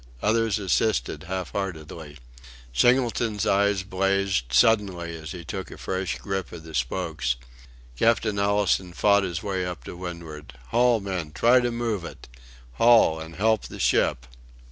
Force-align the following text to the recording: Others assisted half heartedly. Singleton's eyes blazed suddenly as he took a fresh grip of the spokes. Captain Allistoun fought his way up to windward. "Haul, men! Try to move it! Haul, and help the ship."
Others 0.23 0.57
assisted 0.57 1.25
half 1.25 1.51
heartedly. 1.51 2.17
Singleton's 2.73 3.45
eyes 3.45 3.83
blazed 3.83 4.45
suddenly 4.51 5.15
as 5.15 5.31
he 5.31 5.45
took 5.45 5.69
a 5.69 5.77
fresh 5.77 6.17
grip 6.17 6.51
of 6.51 6.63
the 6.63 6.73
spokes. 6.73 7.35
Captain 7.95 8.39
Allistoun 8.39 8.93
fought 8.93 9.21
his 9.21 9.43
way 9.43 9.63
up 9.63 9.83
to 9.83 9.95
windward. 9.95 10.55
"Haul, 10.69 10.99
men! 11.01 11.31
Try 11.33 11.59
to 11.59 11.69
move 11.69 12.03
it! 12.03 12.27
Haul, 12.79 13.19
and 13.19 13.35
help 13.35 13.65
the 13.65 13.79
ship." 13.79 14.25